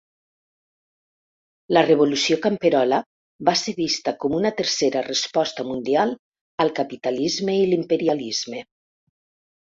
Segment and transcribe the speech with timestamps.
[1.75, 2.97] La revolució camperola
[3.49, 6.13] va ser vista com una tercera resposta mundial
[6.65, 8.63] al capitalisme i l'imperialisme.